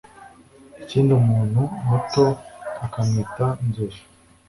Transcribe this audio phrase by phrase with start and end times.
[0.83, 2.25] ikindi umuntu muto
[2.85, 4.01] ukamwita nzovu